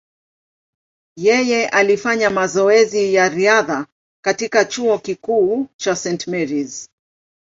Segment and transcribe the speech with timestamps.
[1.17, 3.87] Yeye alifanya mazoezi ya riadha
[4.23, 6.27] katika chuo kikuu cha St.
[6.27, 6.89] Mary’s.